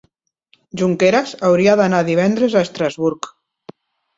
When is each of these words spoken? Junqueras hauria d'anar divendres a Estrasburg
Junqueras 0.81 1.35
hauria 1.49 1.75
d'anar 1.81 1.99
divendres 2.09 2.57
a 2.61 2.65
Estrasburg 2.69 3.29